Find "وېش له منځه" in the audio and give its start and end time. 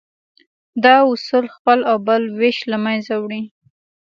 2.39-3.13